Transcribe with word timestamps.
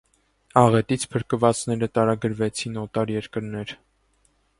Աղետից 0.59 1.03
փրկվածները 1.11 1.89
տարագրվեցին 1.97 2.79
օտար 2.85 3.13
երկրներ։ 3.17 3.75